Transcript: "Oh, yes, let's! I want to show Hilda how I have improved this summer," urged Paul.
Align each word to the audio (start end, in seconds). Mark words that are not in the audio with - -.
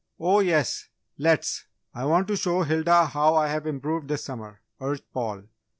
"Oh, 0.19 0.39
yes, 0.39 0.89
let's! 1.19 1.67
I 1.93 2.05
want 2.05 2.27
to 2.29 2.35
show 2.35 2.63
Hilda 2.63 3.05
how 3.05 3.35
I 3.35 3.49
have 3.49 3.67
improved 3.67 4.07
this 4.07 4.23
summer," 4.23 4.61
urged 4.79 5.03
Paul. 5.13 5.43